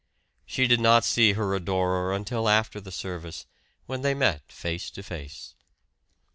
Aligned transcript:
She 0.47 0.65
did 0.65 0.79
not 0.79 1.03
see 1.05 1.33
her 1.33 1.53
adorer 1.53 2.11
until 2.11 2.49
after 2.49 2.81
the 2.81 2.91
service, 2.91 3.45
when 3.85 4.01
they 4.01 4.15
met 4.15 4.51
face 4.51 4.89
to 4.89 5.03
face. 5.03 5.53